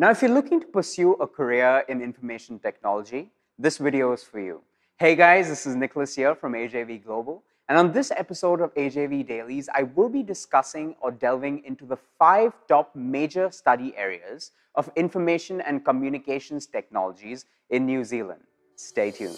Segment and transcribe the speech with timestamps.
[0.00, 4.38] Now, if you're looking to pursue a career in information technology, this video is for
[4.38, 4.60] you.
[4.96, 7.42] Hey guys, this is Nicholas here from AJV Global.
[7.68, 11.96] And on this episode of AJV Dailies, I will be discussing or delving into the
[12.16, 18.42] five top major study areas of information and communications technologies in New Zealand.
[18.76, 19.36] Stay tuned.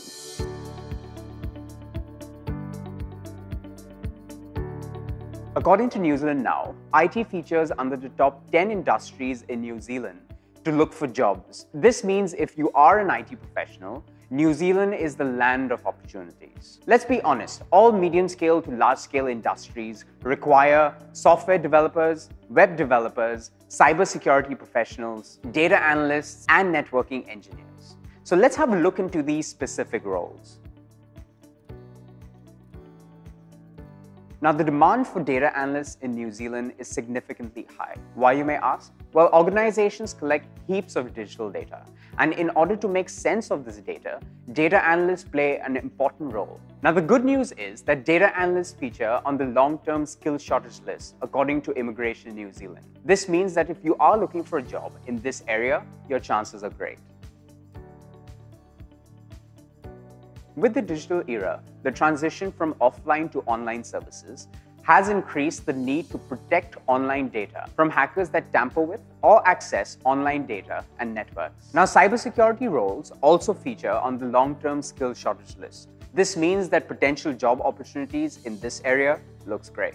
[5.56, 10.20] According to New Zealand Now, IT features under the top 10 industries in New Zealand
[10.64, 11.66] to look for jobs.
[11.72, 16.78] This means if you are an IT professional, New Zealand is the land of opportunities.
[16.86, 23.50] Let's be honest, all medium scale to large scale industries require software developers, web developers,
[23.68, 27.96] cybersecurity professionals, data analysts, and networking engineers.
[28.22, 30.60] So let's have a look into these specific roles.
[34.42, 37.94] Now, the demand for data analysts in New Zealand is significantly high.
[38.14, 38.90] Why, you may ask?
[39.12, 41.84] Well, organizations collect heaps of digital data.
[42.16, 44.18] And in order to make sense of this data,
[44.54, 46.58] data analysts play an important role.
[46.82, 51.16] Now, the good news is that data analysts feature on the long-term skill shortage list,
[51.20, 52.86] according to Immigration New Zealand.
[53.04, 56.64] This means that if you are looking for a job in this area, your chances
[56.64, 56.98] are great.
[60.60, 64.46] With the digital era, the transition from offline to online services
[64.82, 69.96] has increased the need to protect online data from hackers that tamper with or access
[70.04, 71.72] online data and networks.
[71.72, 75.88] Now, cybersecurity roles also feature on the long-term skill shortage list.
[76.12, 79.94] This means that potential job opportunities in this area looks great.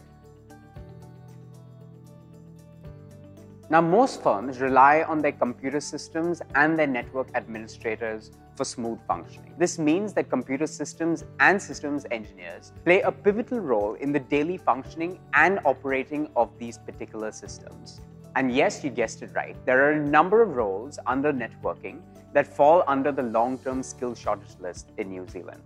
[3.68, 9.54] Now, most firms rely on their computer systems and their network administrators for smooth functioning.
[9.58, 14.58] This means that computer systems and systems engineers play a pivotal role in the daily
[14.58, 18.02] functioning and operating of these particular systems.
[18.36, 22.02] And yes, you guessed it right, there are a number of roles under networking
[22.34, 25.64] that fall under the long term skill shortage list in New Zealand.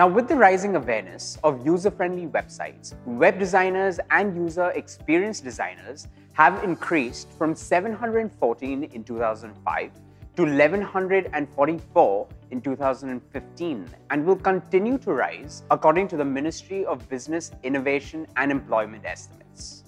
[0.00, 6.64] Now, with the rising awareness of user-friendly websites, web designers and user experience designers have
[6.64, 9.90] increased from 714 in 2005
[10.36, 17.50] to 1144 in 2015 and will continue to rise according to the Ministry of Business,
[17.62, 19.84] Innovation and Employment estimates.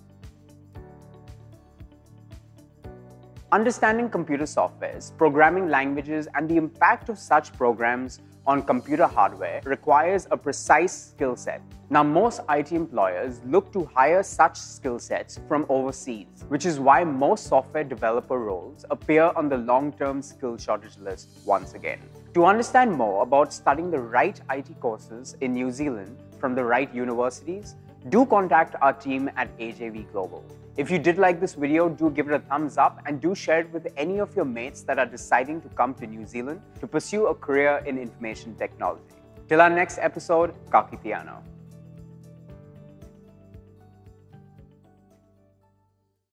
[3.53, 10.27] Understanding computer softwares, programming languages, and the impact of such programs on computer hardware requires
[10.31, 11.61] a precise skill set.
[11.91, 17.05] Now, most IT employers look to hire such skill sets from overseas, which is why
[17.05, 22.01] most software developer roles appear on the long term skill shortage list once again.
[22.33, 26.93] To understand more about studying the right IT courses in New Zealand from the right
[26.95, 27.77] universities,
[28.09, 30.45] do contact our team at AJV Global.
[30.77, 33.61] If you did like this video, do give it a thumbs up and do share
[33.61, 36.87] it with any of your mates that are deciding to come to New Zealand to
[36.87, 39.05] pursue a career in information technology.
[39.49, 41.52] Till our next episode, Ka kite anō.